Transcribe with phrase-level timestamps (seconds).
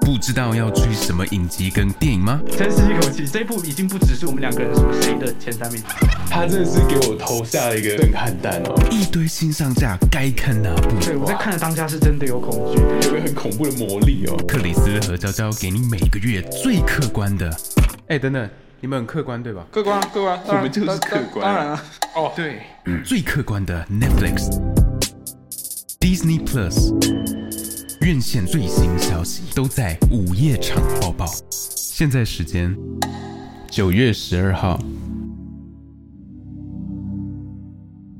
[0.00, 2.40] 不知道要追什么影集跟电影吗？
[2.56, 5.82] 深吸一口气，这一部已经不只是我们两个人说谁的前三名，
[6.30, 11.04] 他真的是给我投下了一个震撼弹哦，一堆新上架，该看哪部？
[11.04, 14.36] 对我在看的当下是真的有恐惧，有个很恐怖的魔力哦。
[14.46, 17.50] 克里斯和娇娇给你每个月最客观的。
[18.06, 18.48] 哎，等等，
[18.80, 19.66] 你们很客观对吧？
[19.72, 21.82] 客观，客观，我们就是客观当然了，
[22.14, 22.60] 哦，对，
[23.04, 24.48] 最客观的 Netflix、
[26.00, 26.94] Disney Plus
[28.08, 31.26] 院线最新消息都在午夜场播报。
[31.50, 32.74] 现在时间
[33.70, 34.78] 九月十二号。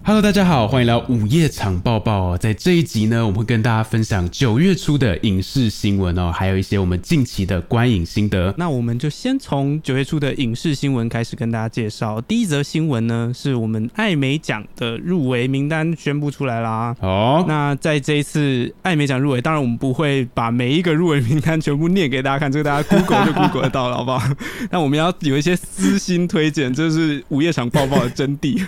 [0.09, 2.39] Hello，大家好，欢迎来到午夜场抱抱哦。
[2.39, 8.55] 在这一集呢，我们会跟大家分享九月初的影视新闻哦，还有一些我们近期的观影心得。
[8.57, 12.19] 那我们就先从九月初的影视新闻开始跟大家介绍。
[12.23, 16.97] 第一则新闻呢，是我们艾美奖的入围名单宣布出来啦。
[17.01, 24.27] 哦，那在这一次艾美奖入围，当然我们不会把每一个入围名单全部念给大家看，这个大家 Google 就 Google 得到了，好不好？
[24.73, 28.65] 那我们要有一些私心推荐，这是午夜场抱抱的真谛。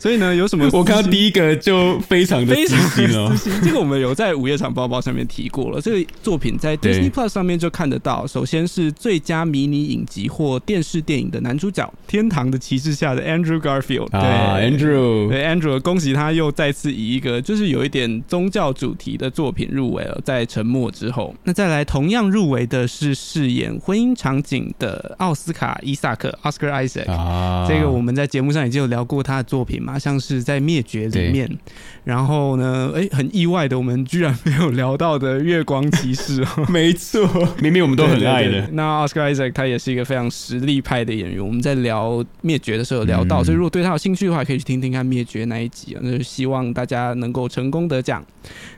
[0.00, 3.50] 所以呢，有什么我看到第一个就非常的非常私心哦私。
[3.50, 3.60] 心。
[3.62, 5.78] 这个我们有在午夜场包包上面提过了。
[5.82, 8.26] 这个作品在 Disney Plus 上面就看得到。
[8.26, 14.08] 首先是最佳迷你影集或电视电影的男主角，《天堂的骑士》下的 Andrew Garfield。
[14.16, 21.34] 啊对，Andrew，对 Andrew，恭喜他又再次以一个就是有一点宗教主题的作品入围了，在沉默之后。
[21.44, 27.10] 那再来同样入围的是饰演婚姻场景的奥斯卡伊萨克 （Oscar Isaac）。
[27.10, 31.50] 啊，这个我们在节目上已经有聊过他的作品嘛，像是在《灭绝》里面，
[32.04, 37.28] 然后呢，哎，很意外的，我们居然没有聊到的《月光骑士》哦， 没错，
[37.60, 38.50] 明明我们都很爱的。
[38.50, 38.68] 对对对。
[38.74, 42.10] 那 Oscar Isaac 他也是一个非常实力派的演员，我们在聊
[42.42, 43.44] 《灭绝》的时候有聊到，嗯。
[43.44, 48.24] 所以如果对他有兴趣的话，可以去听听看《灭绝》那一集啊，那就希望大家能够成功得奖。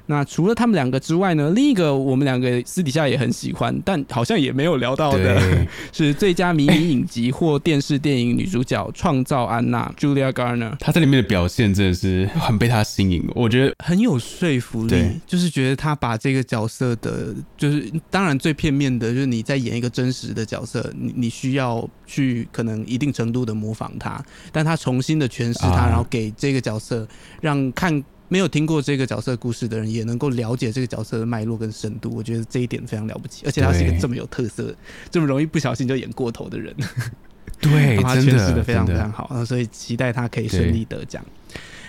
[0.06, 5.40] 那除了他们两个之外呢，另一个我们两个私底下也很喜欢，但好像也没有聊到的。
[5.92, 27.06] 是最佳迷你影集或电视电影女主角创造安娜 Julia Garner，她在里面的表现真的是很被他吸引，我觉得很有说服力，就是觉得他把这个角色的，就是当然最片面的，就是你在演一个真实的角色，你你需要去可能一定程度的模仿他，但他重新的诠释他，啊然后给这个角色
[27.40, 28.02] 让看。
[28.28, 32.10] 没有听过这个角色故事的人，也能够了解这个角色的脉络跟深度。
[32.16, 34.74] 我觉得这一点非常了不起，而且他是一个这么有特色、
[35.10, 36.74] 这么容易不小心就演过头的人。
[37.60, 41.22] 对，把它真的诠释的非常非常好，那所以期待他可以顺利得奖。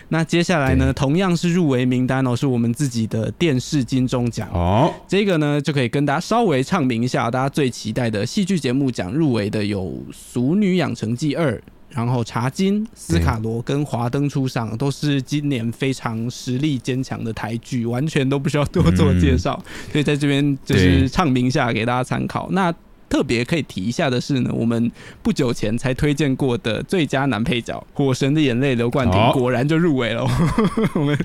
[0.09, 4.49] 那接下来呢，同样是入围名单哦，是我们自己的电视金钟奖。
[4.53, 9.81] 哦，这个呢，就可以跟大家稍微唱名一下，大家最期待的戏剧节目奖入围的有
[10.11, 11.51] 《俗女养成记二》。
[11.89, 22.49] 然后《茶金》、斯卡罗跟《华灯初上》都是今年非常实力坚强的台剧，完全都不需要多做介绍，所以在这边就是唱名一下给大家参考。
[22.49, 22.73] 那
[23.13, 24.91] 特别可以提一下的是呢，我们
[25.21, 30.25] 不久前才推荐过的最佳男配角《火神的眼泪》刘冠廷哦果然就入围了。
[30.95, 31.15] 我们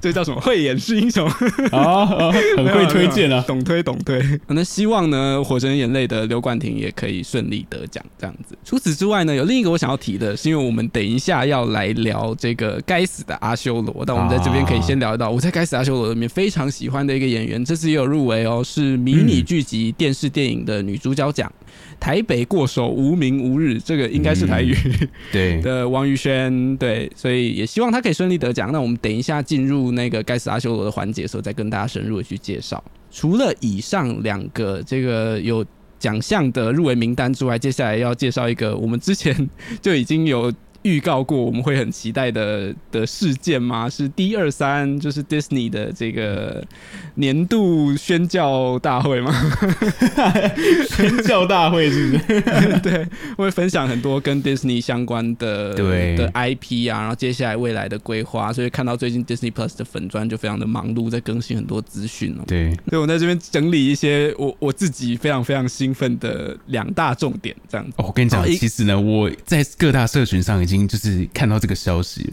[0.00, 0.40] 这叫什么？
[0.40, 1.28] 慧眼识英雄。
[1.70, 4.20] 啊，啊很会推荐啊，懂推懂推。
[4.48, 8.58] 那希望呢，《火神的眼泪》的刘冠廷也可以顺利得奖，这样子。
[8.64, 21.52] 除此之外呢，有另一个我想要提的，是因为我们等一下要来聊这个该死的阿修罗，但我们在这边可以先聊到我在《该死的阿修罗》里面非常喜欢的一个演员，这次也有入围哦，是迷你剧集、电视电影的女主角奖。
[21.98, 24.74] 台北过手无名无日，这个应该是台语。
[25.30, 28.72] 对，的王宇轩，对，所以也希望他可以顺利得奖。
[28.72, 32.82] 那我们等一下进入那个该死阿修罗的环节的时候，再跟大家深入的去介绍。
[33.10, 35.64] 除了以上两个这个有
[35.98, 39.48] 奖项的入围名单之外，接下来要介绍一个我们之前
[39.82, 40.52] 就已经有。
[40.82, 43.88] 预告过我们会很期待的的事件吗？
[43.88, 46.64] 是 D 二三，就是 Disney 的这个
[47.16, 49.32] 年度宣教大会吗？
[50.88, 52.80] 宣教大会是不是？
[52.80, 62.44] 对，会分享很多跟 Disney 相关的对的 IP 啊，然后接下来未来的规划，所以看到最近 Disney Plus 的粉砖就非常的忙碌，在更新很多资讯哦。
[62.46, 67.92] 对，所以我在这边整理一些我我自己非常非常兴奋的两大重点，这样子。
[67.98, 72.32] 哦，我跟你讲其实呢，我在各大社群上已经就是看到这个消息，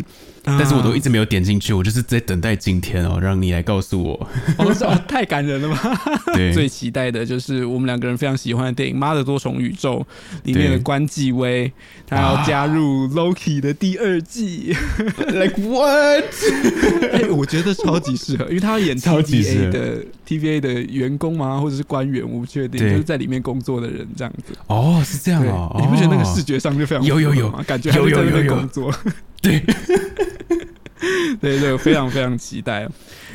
[0.57, 4.29] 但是我都一直没有点进去，我就是在等待今天哦，让你来告诉我。
[4.57, 6.01] 哦，是哦太感人了吧！
[6.33, 9.99] 对，最期待的就是我们两个人非常喜欢的电影《妈的多重宇宙》
[10.43, 11.71] 里面的对关继威，
[12.05, 14.75] 他要加入 Loki 的第二季。
[15.27, 16.23] like what？
[17.11, 21.59] 哎、我觉得超级适合，因为他要演超级适 TVA 的 TVA 的员工吗？
[21.59, 22.23] 或者是官员？
[22.23, 24.53] 我不确定，就是在里面工作的人这样子。
[24.67, 27.63] 哦，是这样对，哦，你不觉得那个哦视觉上就非常有有有吗？
[27.67, 28.93] 感觉还有有有工作。
[29.41, 29.59] 对，
[31.39, 32.87] 对对，非常非常期待。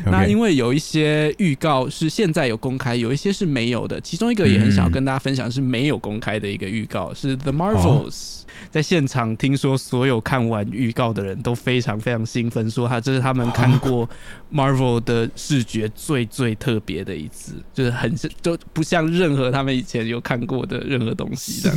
[0.06, 4.00] 那因为有一些预告是现在有公开，有一些是没有的。
[4.00, 8.40] 其中一个也很想要跟大家分享，是没有公开的一个预告，是 The Marvels。
[8.70, 14.08] 在现场听说所有看完预告的人都非常非常兴奋，说他这是他们看过
[14.52, 21.72] Marvel 的视觉最最特别的一次，就是很就不像任何他们以前有看过的任何东西的。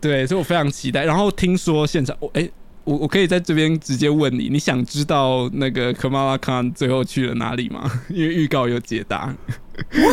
[0.00, 1.04] 对，所以我非常期待。
[1.04, 2.48] 然后听说现场，我哎、
[2.84, 7.90] 我我可以在这边直接问你，你想知道那个 Kamala Khan 最后去了哪里吗？
[8.08, 9.34] 因为预告有解答。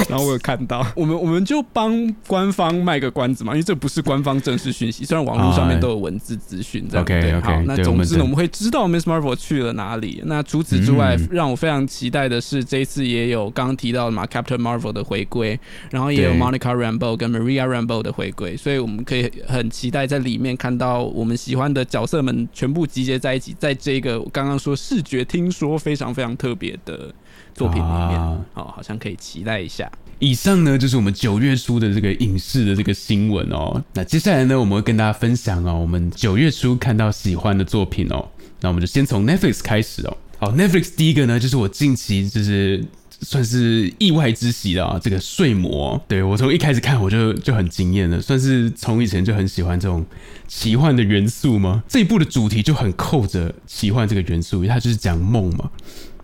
[0.10, 7.04] 然后我有看到，我们我们就帮官方卖个关子嘛，因为这不是官方正式讯息，虽然网络上面都有文字资讯这样。
[7.04, 10.22] OK，对 OK，好，那总之呢，我们会知道 Miss Marvel 去了哪里。
[10.26, 15.60] 那除此之外，嗯让我非常期待的是，这一次也有刚刚提到的嘛，Captain Marvel 的回归，
[15.92, 27.14] 然后也有 Monica Rambeau 跟 Maria Rambeau 的回归，所以我们可以很期待在里面看到我们喜欢的角色们全部集结在一起，在这个我刚刚说视觉听说非常非常特别的
[27.54, 29.92] 作品里面，啊哦，好像可以期待一下。
[30.20, 33.82] 以上呢就是我们九月初的这个影视的这个新闻哦。
[33.94, 38.28] 那接下来呢，我们会跟大家分享哦，我们九月初看到喜欢的作品哦。
[38.62, 40.18] 那我们就先从 Netflix 开始哦。
[40.38, 42.84] 好，Netflix 第一个呢，就是我近期就是
[43.22, 46.02] 算是意外之喜的啊，这个睡魔。
[46.08, 50.06] 对我从一开始看我就就很惊艳了，算是从以前就很喜欢这种
[50.48, 51.84] 奇幻的元素吗？
[51.88, 55.70] 这一部的主题就很扣着奇幻这个元素，因为它就是讲梦嘛，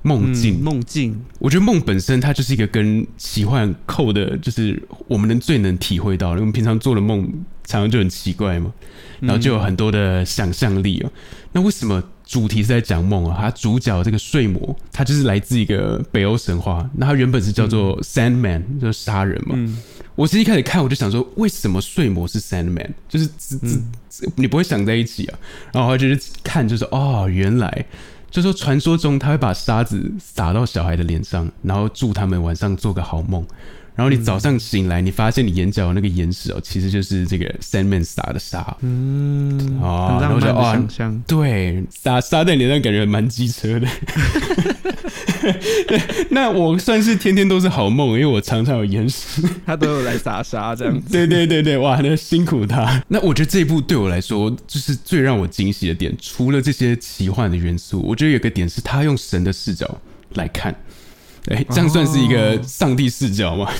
[0.05, 0.59] 梦境。
[0.59, 6.33] 嗯梦境，我觉得梦本身它就是一个跟奇幻扣的，就是我们能最能体会到的。
[6.33, 7.23] 因为我们平常做的梦
[7.65, 8.71] 常常就很奇怪嘛，
[9.19, 11.11] 然后就有很多的想象力哦。
[11.51, 13.37] 那为什么主题是在讲梦啊？
[13.39, 19.55] 它主角这个睡魔，它就是来自一个北欧神话，那它原本是叫做 Sandman，就是杀人嘛。
[19.57, 19.77] 嗯
[20.15, 22.89] 我其实一开始看我就想说，为什么睡魔是 Sandman？
[23.09, 23.67] 就是这这
[24.09, 25.37] 这你不会想在一起啊。
[25.73, 27.85] 然后我就是看，就是哦，原来
[28.35, 33.47] 就说传说中他会把沙子撒到小孩的脸上，然后祝他们晚上做个好梦。
[33.95, 38.75] 然后你早上醒来，你发现你眼角的那个眼屎哦，其实就是这个 Sandman 撒的沙。
[38.81, 40.75] 嗯，哦然后就哦。
[41.25, 43.87] 对，撒撒在脸上感觉蛮机车的。
[45.87, 46.01] 对
[46.31, 49.41] 那我算是天天都是好梦，因为我常常有眼屎。
[49.65, 51.09] 他都有来撒沙这样子。
[51.13, 53.01] 对对对对，哇，那辛苦他。
[53.07, 59.99] 那我觉得这一部对我来说，就是最让我惊喜的点，除了这些奇幻的元素，我觉得有个点是他用神的视角
[60.33, 60.75] 来看。
[61.51, 63.71] 哎，这样算是一个上帝视角吗？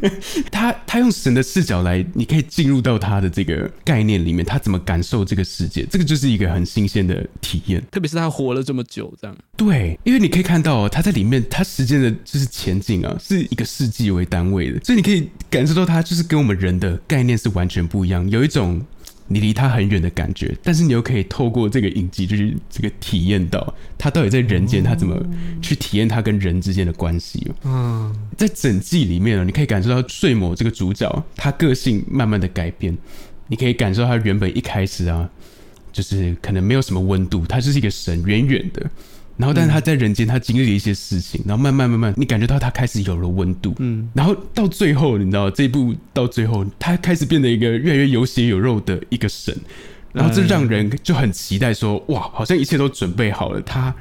[0.50, 7.82] 他他用神的视角来，你可以进入到他的这个概念里面，他怎么感受这个世界，这个就是一个很新鲜的体验。
[7.90, 9.36] 特别是他活了这么久，这样。
[9.56, 18.80] 对，因为你可以看到、哦，他在里面，他时间的就是前进啊，是一个世纪为单位的，所以你可以感受到他就是跟我们人的概念是完全不一样，有一种
[19.32, 25.16] 你离他很远的感觉，但是你又可以透过这个影集，就是这个体验到他到底在人间，他怎么
[25.62, 27.54] 去体验他跟人之间的关系哦。
[27.62, 32.98] 嗯，在整季里面呢，你可以感受到睡魔这个主角，他个性慢慢的改变，
[33.46, 35.30] 你可以感受到他原本一开始啊，
[35.92, 38.90] 就是可能没有什么温度，他就是一个神，远远的。
[39.40, 49.56] 然后，但是他在人间，他经历了一些事情，然后慢慢慢慢，你感觉到他开始有了温度，嗯，然后到最后，你知道这一部到最后，他开始变得一个越来越有血有肉的一个神，
[50.12, 53.94] 然后这让人就很期待说，哇，好像一切都准备好了，他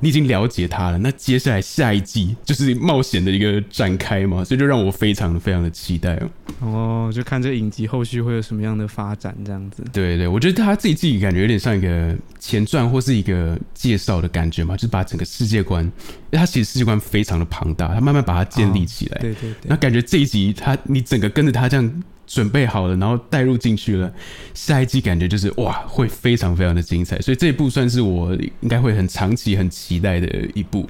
[0.00, 6.30] 你已经了解他了，那接下来下一季就是冒险的一个展开嘛，所以就让我非常非常的期待哦。
[6.60, 9.84] 哦，就看这个影集后续会有什么样的发展，这样子。
[9.92, 15.92] 对对，我觉得他自己自己感觉有点像一个前传或是一个介绍的感觉嘛，就是把整个世界观，因
[16.32, 19.18] 为他其实世界观非常的庞大，他慢慢把它建立起来。
[19.20, 24.12] 对对对那，感觉这一集他你整个跟着他这样准备好了，然后带入进去了，
[24.54, 27.20] 下一季感觉就是哇，会非常非常的精彩。
[27.20, 30.88] 所以这一部算是我应该会很长期很期待的一部。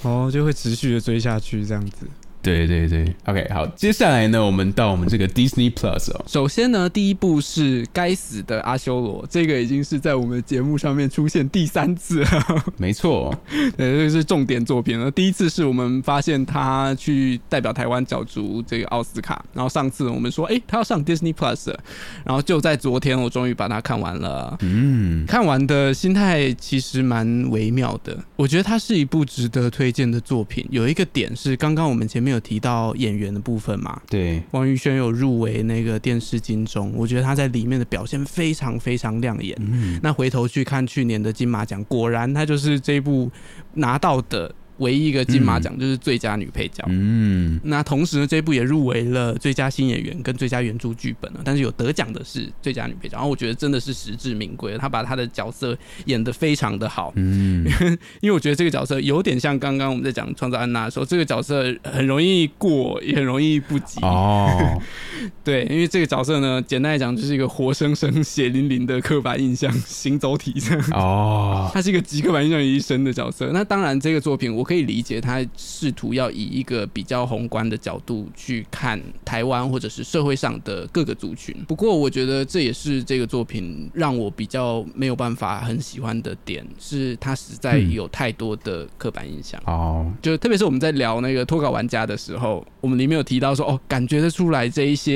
[0.00, 2.06] 哦，就会持续的追下去，这样子。
[2.42, 12.30] 对对对，OK，好，接下来呢，我们到我们这个 Disney Plus 哦，首先呢，第一部是《该死的阿修罗》，这个已经是在我们节目上面出现第三次了。
[12.78, 13.34] 没错，
[13.76, 15.10] 对，这个是重点作品了。
[15.10, 21.80] 第一次是我们发现他去代表台湾角逐这个奥斯卡，然后上次我们说，哎，他要上 Disney Plus，了
[22.24, 24.56] 然后就在昨天，我终于把它看完了。
[24.60, 30.66] 嗯，看完的心态其实蛮微妙的，我觉得它是一部值得推荐的作品。
[30.70, 39.56] 有一个点是，刚刚我们前面有提到演员的部分嘛，对，王宇轩有入围那个电视金钟，我觉得他在里面的表现非常非常亮眼。
[39.60, 43.30] 嗯，那回头去看去年的金马奖，果然他就是这一部
[43.74, 46.84] 拿到的唯一一个金马奖就是最佳女配角。
[46.88, 57.64] 嗯，那同时呢，这部也入围了最佳新演员跟最佳原著剧本了，但是有得奖的是最佳女配角，然后我觉得真的是实至名归，她把她的角色演得非常的好，嗯，
[58.20, 64.00] 因为我觉得这个角色有点像刚刚我们在讲创造安娜的时候，这个角色很容易过，也很容易不及。
[64.02, 64.80] 哦，
[65.44, 70.84] 对，因为这个角色呢，简单来讲就是一个活生生、血淋淋的刻板印象行走体这样。
[70.92, 73.50] 哦，他是一个极刻板印象于一身的角色。
[73.52, 81.54] 那当然，这个作品我可以理解，他试图要以一个比较宏观的角度去看台湾或者是社会上的各个族群。
[81.66, 89.60] 不过，我觉得这也是这个作品让我比较没有办法很喜欢的点，是它实在有太多的刻板印象。
[89.66, 95.09] 哦，就特别是我们在聊那个脱稿玩家的时候，我们里面有提到说，哦，感觉得出来这一些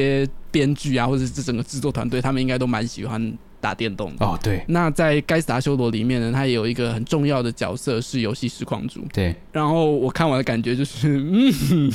[0.51, 4.25] 编剧啊，或者是这整个制作团队，他们应该都蛮喜欢打电动的。
[4.25, 9.01] 哦，对，那在《该死达修罗》里面呢，他也有一个很重要的角色是游戏实况主。
[9.13, 11.91] 对，然后我看完的感觉就是， 嗯，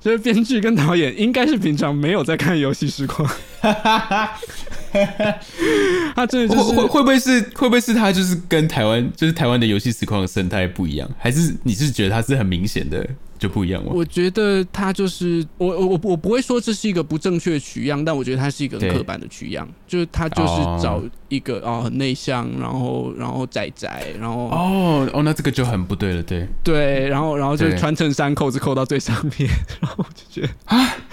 [0.00, 3.30] 就是编剧跟导演应该是平常没有在看游戏实况，
[6.16, 13.06] 他真的就是会会会不会是会不会是他就是跟台湾就是台湾的游戏实况生态不一样，还是你是觉得他是很明显的
[13.38, 13.90] 就不一样了？
[13.92, 20.80] 我觉得他就是我我我我不会说这是一个不正确的取样，但我觉得他是一个很刻板的取样，就是他就是哦。
[20.82, 29.48] 找一个哦很内向，然后然后宅宅，然后、哦哦，那这个就很不对了，对，对，然后然后就是穿衬衫扣子扣到最上面，
[29.80, 30.52] 然后我就觉得，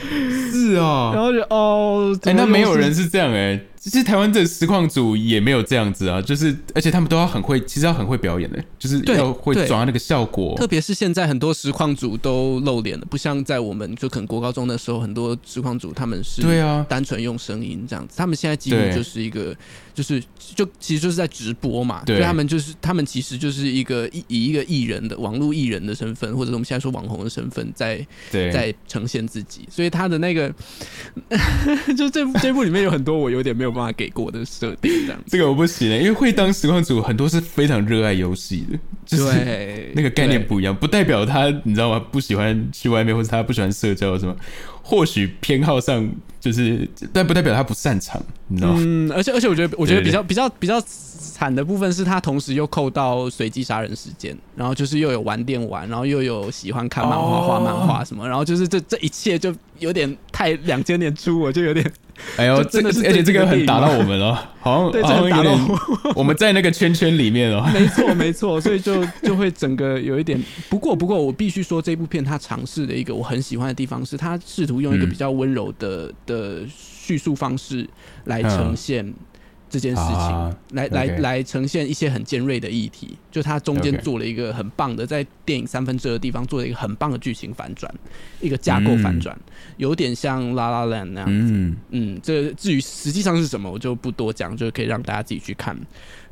[0.52, 9.68] 是哦，然后就哦，哎、那没有人是这样哎、其实台湾的实况组也没有这样子啊，就是而且他们都要很会，其实要很会表演的、就是对要会对。
[9.68, 10.56] 抓那个效果。
[10.58, 16.86] 特别是现在很多实况组都露脸了，不像在我们就可能国高中的时候，很多实况组他们是对啊。
[16.90, 19.56] 单纯用声音这样子，他们现在几乎就是一个
[19.94, 20.22] 就是
[20.56, 30.54] 就其实就是在直播嘛，对所以他们就是他们其实就是一个以以一个艺人的网络艺人的身份，或者我们现在说网红的身份在对，在呈现自己，所以他的那个
[31.98, 35.26] 就这部这部里面有很多我有点没有办法给过的设定这样子。
[35.28, 42.00] 这个我不行、欸，因为会当实况组很多是非常热爱游戏的，就是对， 那个概念不一样，不代表他你知道吗？
[42.12, 44.36] 不喜欢去外面，或者他不喜欢社交什么，
[44.82, 46.10] 或许偏好上
[46.40, 48.80] 就是，但不代表他不擅长，你知道吗？
[48.80, 61.92] 嗯，而且而且我觉得，我觉得比较比较比较惨的部分是他同时又扣到随机杀人时间，然后就是又有玩电玩，然后又有喜欢看漫画、哦画漫画什么，然后就是这这一切就有点太两千年初，我就有点
[62.38, 66.14] 哎呦，这个而且这个很打到我们了， 好像对，这好像打到点我。
[66.16, 67.68] 我们在那个圈圈里面哦。
[67.74, 70.42] 没错，没错，所以就就会整个有一点。
[70.70, 77.88] 不过，不过我必须说，这部片它尝试的一个我很喜欢的地方是，它试图用一个嗯比较温柔的的叙述方式
[78.26, 79.14] 来呈现
[79.72, 83.18] 这件事情，啊来来来呈现一些很尖锐的议题。
[83.32, 87.90] 就它中间做了一个很棒的，在电影三分之二的地方做了一个很棒的剧情反转，
[88.42, 89.36] 一个架构反转，
[89.78, 91.54] 有点像《La La Land》那样子。
[91.54, 95.78] 嗯，嗯，这至于实际上是什么，我就不多讲，就可以让大家自己去看。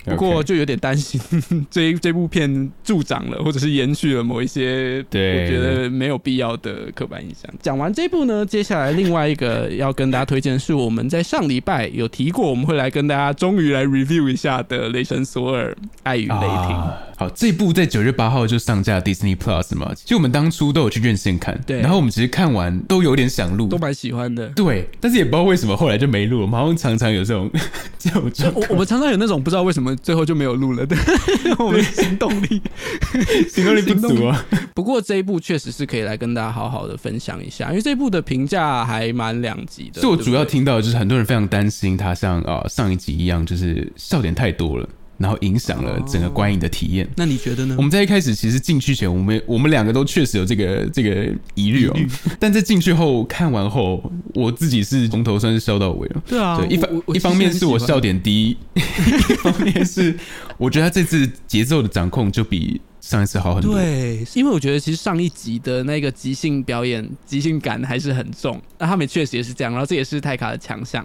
[0.09, 1.19] 不过就有点担心
[1.69, 7.51] 这一这部片助长了，或者是延续了某一些对我觉得没有必要的刻板印象。
[7.61, 16.37] 讲完这部呢，接下来另外一个要跟大家推荐的是我们在上礼拜有提过，我们会来跟大家终于来 review 一下的《雷神索尔：爱与雷霆》。
[16.73, 24.47] 啊好，这部在九月八号就上架 Disney Plus 嘛，其实我们当初都有去院线看，对然后我们其实看完都有点想录都，蛮喜欢的。
[24.55, 27.51] 对，但是也不知道为什么后来就没录，我们好像常常有这种
[27.99, 30.98] 这种状我我们常常有那种不知道为什么最后就没有录了对，
[31.60, 32.62] 我们行动力。
[33.50, 40.01] 行动力不足啊，不过这一部确实是可以来跟大家好好的分享一下，因为这一部的评价还蛮两极的。
[40.01, 44.88] 所以我主要听到的就是很多人非常担心它像啊、上一集一样，就是笑点太多了，
[45.19, 47.07] 然后影响了整个观影的体验。
[47.15, 47.81] 那你觉得呢我？
[47.83, 51.95] 们在一开始其实进去前，我们我们两个都确实有这个这个疑虑哦，
[52.39, 56.23] 但在进去后看完后，我自己是从头算是笑到尾了。
[56.25, 57.99] 对啊对，一方一方面是我笑。
[57.99, 60.17] 点低， 一方面是
[60.57, 63.73] 我觉得他这次节奏的掌控就比上一次好很多。
[63.73, 71.03] 对，因为我觉得其实上一集的那个即兴表演、即兴感还是很重，那他们确实也是这样，然后这也是泰卡的强项，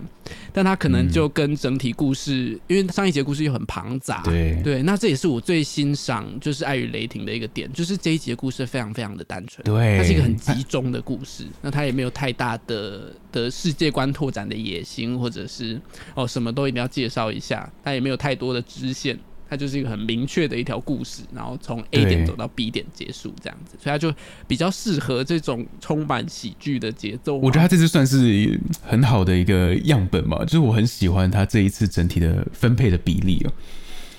[0.53, 4.61] 但他可能就跟整体故事，因为上一节故事又很庞杂，对。
[4.63, 15.81] 对，那这也是我最欣赏就是《爱与雷霆》的一个点，就是这一集的故事非常非常的单纯，对，它是一个很集中的故事，那它也没有太大的的世界观拓展的野心，或者是
[16.15, 19.19] 哦什么都一定要介绍一下，它也没有太多的支线。
[19.49, 24.13] 它就是一个很明确的一条故事，然后从 A 点走到 B 点结束这样子，所以它就
[24.47, 27.37] 比较适合这种充满喜剧的节奏。
[27.37, 33.53] 我觉得他这次算是很好的一个样本嘛，就是我很喜欢他这一次整体的分配的比例哦。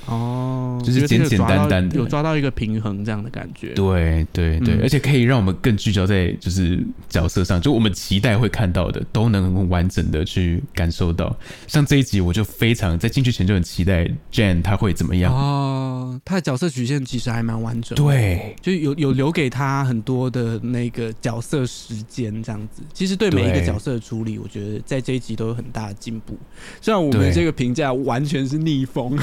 [0.05, 3.73] 哦，就是简简单单的有抓到一个平衡这样的感觉。
[3.73, 11.35] 对对对，嗯而且可以让我们更聚焦在就是角色上，就我们期待会看到的，都能很完整的去感受到。
[11.67, 15.33] 像这一集，我就非常在进去前就很期待 Jan 他会怎么样。
[15.33, 18.03] 哦，他的角色曲线其实还蛮完整的。
[18.03, 22.83] 对就有有留给他很多的那个角色时间，这样子。
[22.93, 26.37] 其实对每一个角色的处理，我觉得在这一集都有很大的进步。
[26.79, 29.17] 虽然我们对这个评价完全是逆风，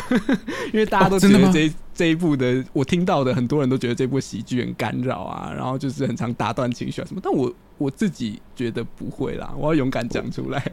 [0.72, 7.20] 因为大家都觉得这一、这一部的，我听到的很多人都觉得这部喜剧很干扰啊，然后就是很常打断情绪啊什么。
[7.22, 7.52] 但我
[7.82, 10.64] 我自己觉得不会啦，我要勇敢讲出来。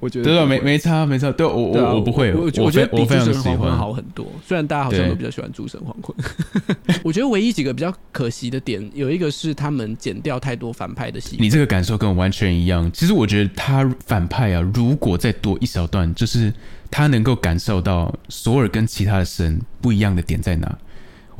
[0.00, 3.76] 我觉得对对，没没差没差，对我我我不会，我觉得比非我非常诸神黄昏喜欢。
[3.76, 4.26] 好很多。
[4.46, 6.16] 虽然大家好像都比较喜欢诸神黄昏，
[7.02, 11.36] 我觉得唯一几个比较可惜的点，有一个是他们剪掉太多反派的戏。
[11.40, 12.90] 你这个感受跟我完全一样。
[12.92, 16.52] 其实我觉得他反派啊，如果再多一小段，就是
[16.90, 20.78] 他能够感受到索尔跟其他的神不一样的点在哪，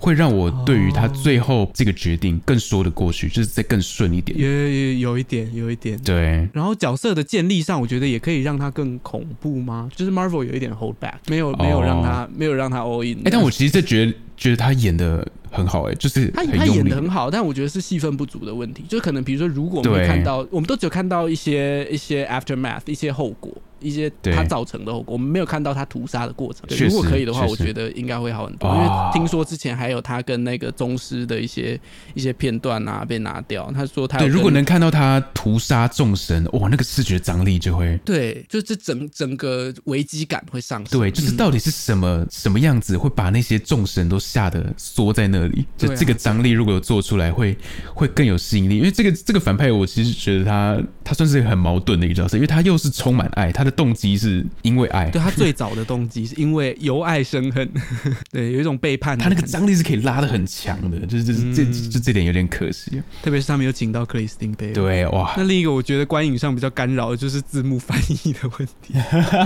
[0.02, 4.36] 会让我对于他最后这个决定更说得过去，就是再更顺一点。
[4.36, 5.96] 也也有一点，有一点。
[6.02, 9.88] 对，然后角色的建立上，我觉得也可以让他更恐怖吗？
[9.94, 13.16] 就是 Marvel 有一点 hold back，没有没有让他、没有让他 all in。
[13.20, 18.82] 哎、但我其实在觉得觉得他演的很好、哎，就是他他演的很好，但我觉得是戏份不足的问题。
[18.88, 23.52] 就是可能比如说，如果我们看到，我们都只有看到一些一些 aftermath，一些后果，
[23.82, 26.62] 一些对他造成的后果，我们没有看到他屠杀的过程。
[26.68, 28.68] 对如果可以的话，我觉得应该会好很多。
[28.68, 31.78] 哦因为听说之前还有他跟那个宗师的一些
[32.14, 33.70] 一些片段啊被拿掉。
[33.74, 37.98] 他说他对，如果能看到他屠杀众神，哇，那个视觉张力就会。
[38.04, 41.00] 对，就这整整个危机感会上升。
[41.00, 45.66] 对，就是嗯到底是什么、什么样子会把那些众神都吓得缩在那里？
[45.76, 47.56] 就这个张力如果有做出来会，
[47.94, 48.76] 会更有吸引力。
[48.78, 57.68] 因为这个这个反派，我其实觉得他他算是很矛盾的一个角色，因为他又是充满爱，他的动机是因为爱，对他最早的动机是因为由爱生恨，
[58.30, 63.02] 对，有一种背叛他那个张力是可以拉的很强的，就是这这嗯就这点有点可惜。
[63.22, 64.72] 特别是他们有请到克里斯汀贝尔。
[64.72, 68.94] 对，哇那，另一个我觉得观影上比较干扰的就是字幕翻译的问题。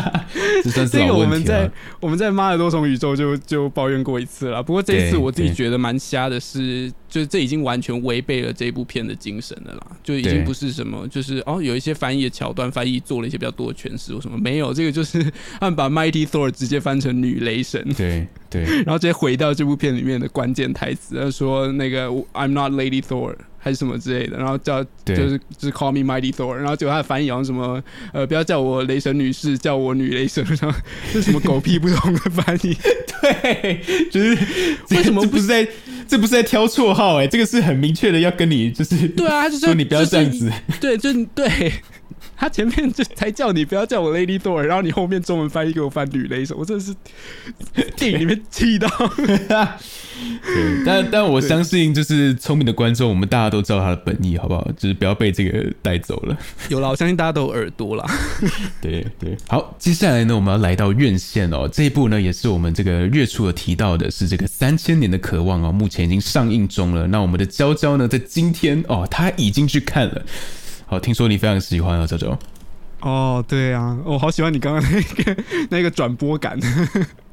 [0.62, 1.70] 这算是这个我们在。
[2.00, 4.62] 我们在《妈的多重宇宙就》就抱怨过一次了。
[4.62, 15.22] 不过这一次我自己对觉得蛮瞎的是，就是这已经完全违背了这部片的精神了啦，就已经不是什么就是哦有一些翻译的桥段，翻译做了一些比较多的诠释或什么，没有这个就是
[15.60, 17.82] 他们把 Mighty Thor 直接翻成女雷神。
[17.96, 18.26] 对
[18.64, 30.78] 对， 然后直接回到这部片里面的关键台词，他说那个 I'm not Lady Thor 还是什么之类的，然后叫对就是就是 Call me Mighty Thor，然后结果他的翻译好像什么呃不要叫我雷神女士，叫我女雷神，然后
[31.12, 32.76] 这是什么狗屁不通的翻译？
[33.22, 34.38] 对，就是
[34.90, 35.66] 为什么不是在
[36.06, 40.48] 这不是在挑绰号哎、这个是很明确的要跟你就是对啊，就是说你不要这样子，
[40.80, 41.72] 就是对，就对。
[42.36, 46.94] 他前面就才叫你不要叫我 Lady Thor，然后你后面中文翻译给我翻女雷神，我真的是
[47.96, 48.88] 电影里面气到。
[50.42, 54.66] 对，但但我相信就是聪明的观众，我们大家都知道他的本意，好不好？
[54.78, 56.36] 就是不要被这个带走了。
[56.70, 58.04] 有了，我相信大家都有耳朵啦。
[58.80, 61.68] 对对，好，接下来呢，我们要来到院线哦。
[61.70, 67.06] 这一部呢，也是我们这个月初有提到的，是这个三千年的渴望哦，目前已经上映中了。
[67.08, 70.24] 那我们的娇娇呢，在今天哦，她已经去看了。
[70.86, 72.38] 好，听说你非常喜欢啊这种。
[73.00, 76.58] 哦，对啊，我好喜欢你刚刚那个那个转播感。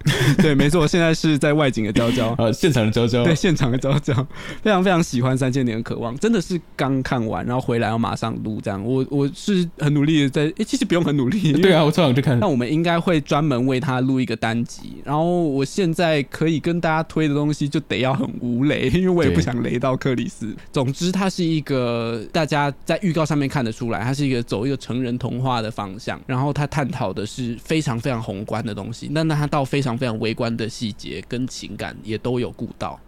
[0.42, 2.34] 对，没错，我现在是在外景的娇娇。
[2.38, 4.14] 呃， 现场的娇娇，对，现场的娇娇，
[4.62, 8.84] 非常非常喜欢《三千年的渴望》，真的是刚看完，然后回来要马上录这样。
[8.84, 12.48] 我我是很努力的在，诶，其实不用很努力， 对啊，我超想去看那。
[12.48, 20.56] 我们应该会专门为他录一个单集，然后我现在可以跟大家推的东西就得要很无雷，因为我也不想雷到克里斯。
[20.72, 33.00] 总之，它是一个大家在预告上面看得出来，它是一个走一个成人童话的方向，然后它探讨的是非常非常宏观的东西，那那它到非常非常微观的细节跟情感也都有顾到。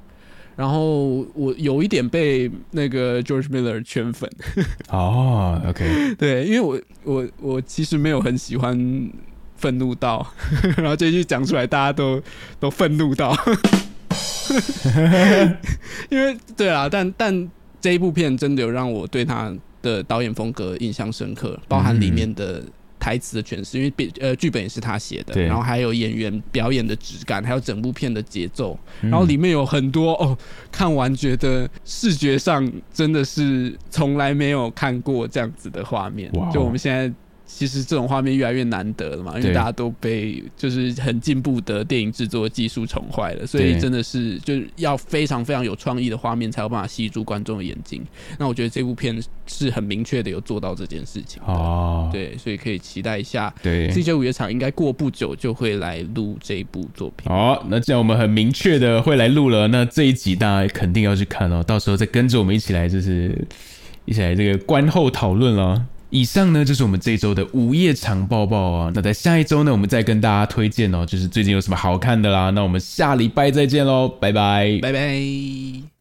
[0.56, 4.30] 然后我有一点被那个 George Miller 圈粉，
[4.89, 9.12] 哦，OK，对，因为我我我其实没有很喜欢
[9.58, 10.26] 愤怒到，
[10.78, 12.21] 然后这句讲出来，大家都
[12.58, 13.38] 都愤怒到，
[16.10, 22.63] 因为对啊，但但这一部片真的有让我对他的导演风格印象深刻，包含里面的。
[23.06, 30.36] 台词的诠释，因为编呃剧本也是他写的，然后还有演员表演的质感，还有整部片的节奏，嗯然后里面有很多哦，
[30.72, 36.32] 看完觉得视觉上真的是从来没有看过这样子的画面。
[36.52, 37.13] 就我们现在
[37.47, 48.03] 其实这种画面越来越难得了嘛，因为大家都被就是很进步的电影制作技术宠坏了，所以真的是就是要非常非常有创意的画面才有办法吸住观众的眼睛。
[48.39, 51.53] 那我觉得这部片是很明确的有做到这件事情的。
[51.53, 53.89] 哦，对，所以可以期待一下对。
[53.91, 57.31] CJ 五月场应该过不久就会来录这部作品。
[57.31, 63.47] 好，那既然我们很明确的会来录了，那这一集大家肯定要去看哦，到时候再跟着我们一起来，就是
[64.05, 65.86] 一起来这个观后讨论了。
[66.10, 72.50] 以上呢就是我们这周的午夜场报报啊，那在下一周呢，我们再跟大家推荐哦，就是最近有什么好看的啦。
[72.52, 74.80] 那我们下礼拜再见喽，拜拜。
[74.82, 75.94] 拜拜。